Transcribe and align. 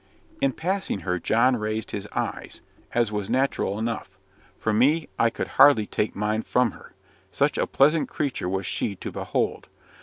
In 0.41 0.53
passing 0.53 1.01
her, 1.01 1.19
John 1.19 1.57
raised 1.57 1.91
his 1.91 2.07
eyes, 2.13 2.61
as 2.95 3.11
was 3.11 3.29
natural 3.29 3.77
enough. 3.77 4.09
For 4.57 4.73
me, 4.73 5.07
I 5.19 5.29
could 5.29 5.47
hardly 5.47 5.85
take 5.85 6.15
mine 6.15 6.41
from 6.41 6.71
her, 6.71 6.95
such 7.31 7.55
a 7.55 7.67
pleasant 7.67 8.09
creature 8.09 8.49
was 8.49 8.65
she 8.65 8.95
to 8.95 9.11
behold. 9.11 9.67